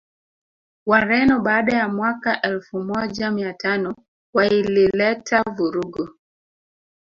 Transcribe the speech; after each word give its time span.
Wareno 0.85 1.39
baada 1.39 1.75
ya 1.77 1.89
mwaka 1.89 2.41
Elfu 2.41 2.79
moja 2.83 3.31
miatano 3.31 3.95
wailileta 4.33 5.43
vurugu 5.43 6.09